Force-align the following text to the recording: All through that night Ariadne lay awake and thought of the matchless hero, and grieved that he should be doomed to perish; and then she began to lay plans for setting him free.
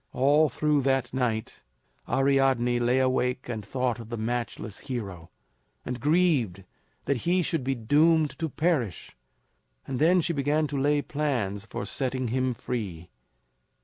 All 0.13 0.49
through 0.49 0.81
that 0.81 1.13
night 1.13 1.61
Ariadne 2.09 2.79
lay 2.79 2.97
awake 2.97 3.47
and 3.47 3.63
thought 3.63 3.99
of 3.99 4.09
the 4.09 4.17
matchless 4.17 4.79
hero, 4.79 5.29
and 5.85 5.99
grieved 5.99 6.63
that 7.05 7.17
he 7.17 7.43
should 7.43 7.63
be 7.63 7.75
doomed 7.75 8.31
to 8.39 8.49
perish; 8.49 9.15
and 9.85 9.99
then 9.99 10.19
she 10.19 10.33
began 10.33 10.65
to 10.65 10.81
lay 10.81 11.03
plans 11.03 11.67
for 11.67 11.85
setting 11.85 12.29
him 12.29 12.55
free. 12.55 13.09